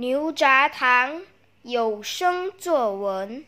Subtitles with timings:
[0.00, 1.20] 牛轧糖
[1.60, 3.44] 有声作文。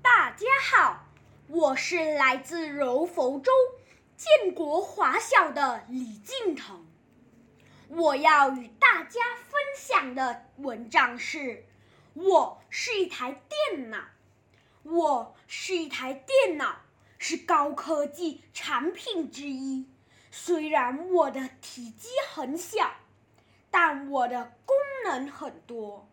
[0.00, 1.04] 大家好，
[1.48, 3.52] 我是来自柔佛州
[4.16, 6.86] 建国华小的李敬腾。
[7.88, 11.38] 我要与大家分享的文章是
[12.14, 13.98] 《我是一台电脑》。
[14.84, 16.76] 我是一台电脑，
[17.18, 19.86] 是高科技产品之一。
[20.30, 22.90] 虽然我的体积很小。
[23.68, 24.74] 但我的功
[25.06, 26.08] 能很多，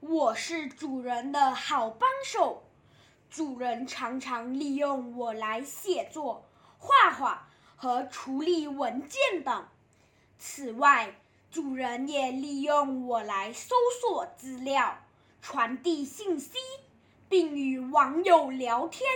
[0.00, 2.62] 我是主人的好帮手，
[3.28, 6.46] 主人常常利用我来写作、
[6.78, 9.66] 画画和处理文件等。
[10.38, 11.14] 此外，
[11.50, 14.98] 主人也利用我来搜索资料、
[15.42, 16.54] 传递信息，
[17.28, 19.06] 并与网友聊天。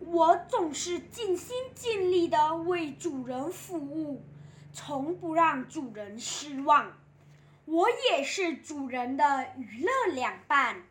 [0.00, 4.24] 我总是尽心尽力地为主人服务。
[4.72, 6.92] 从不让主人失望，
[7.66, 10.84] 我也是主人的娱乐两伴。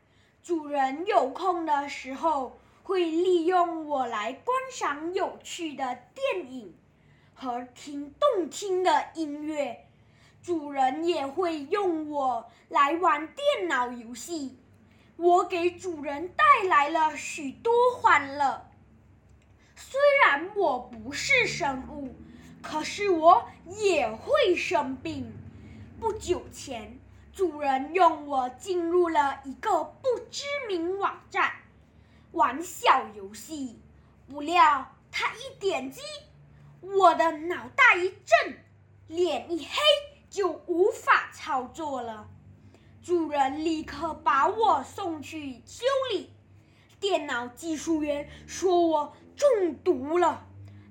[0.43, 6.75] 主人有空的时候，会利用我来观赏有趣的电影
[7.33, 9.87] 和听动听的音乐。
[10.43, 14.59] 主人也会用我来玩电脑游戏，
[15.15, 18.69] 我给主人带来了许多欢乐。
[19.75, 22.15] 虽然我不是生物。
[22.67, 25.31] 可是我也会生病。
[26.05, 26.99] 不久前，
[27.33, 31.51] 主人用我进入了一个不知名网站，
[32.31, 33.81] 玩小游戏。
[34.27, 36.01] 不料他一点击，
[36.81, 38.63] 我的脑袋一震，
[39.07, 39.71] 脸一黑，
[40.29, 42.29] 就无法操作了。
[43.01, 46.31] 主人立刻把我送去修理。
[46.99, 50.45] 电脑技术员说我中毒了。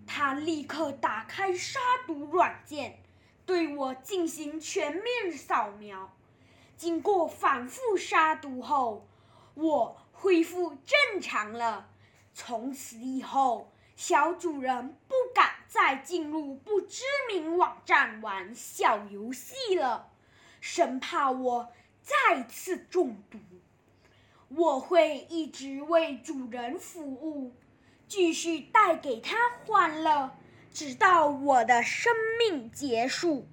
[0.08, 3.03] 他立刻打开杀毒软件，
[3.46, 6.12] 对我进行全面扫描。
[6.76, 9.06] 经过反复杀毒后，
[9.54, 11.88] 我恢复正常了。
[12.32, 20.10] 从此以后，小主人不敢再进入不知名网站玩小游戏了，
[20.60, 21.72] 生怕我
[22.02, 23.38] 再次中毒。
[24.48, 27.54] 我会一直为主人服务。
[28.06, 30.36] 继续带给他欢乐，
[30.74, 33.46] 直到我的生命结束。